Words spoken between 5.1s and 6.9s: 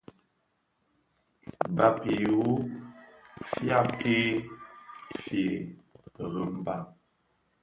fyëë rembàg.